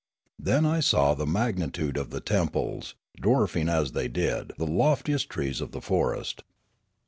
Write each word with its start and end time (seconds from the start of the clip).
Then 0.39 0.65
I 0.65 0.79
saw 0.79 1.13
the 1.13 1.27
magnitude 1.27 1.95
of 1.95 2.09
the 2.09 2.21
temples, 2.21 2.95
dwarfing 3.21 3.69
as 3.69 3.91
tiiey 3.91 4.11
did 4.11 4.51
the 4.57 4.65
loftiest 4.65 5.29
trees 5.29 5.61
of 5.61 5.73
the 5.73 5.81
forest. 5.81 6.41